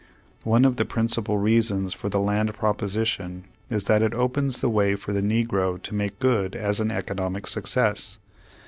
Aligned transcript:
One 0.45 0.65
of 0.65 0.77
the 0.77 0.83
principal 0.83 1.37
reasons 1.37 1.93
for 1.93 2.09
the 2.09 2.19
land 2.19 2.55
proposition 2.55 3.43
is 3.69 3.85
that 3.85 4.01
it 4.01 4.15
opens 4.15 4.59
the 4.59 4.67
way 4.67 4.95
for 4.95 5.13
the 5.13 5.21
negro 5.21 5.79
to 5.79 5.93
make 5.93 6.17
good 6.17 6.55
as 6.55 6.79
an 6.79 6.89
economic 6.89 7.45
success. 7.45 8.17